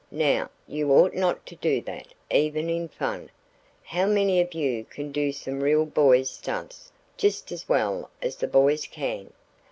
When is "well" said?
7.69-8.09